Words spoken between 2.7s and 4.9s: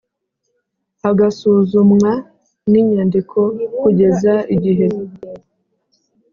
n inyandiko kugeza igihe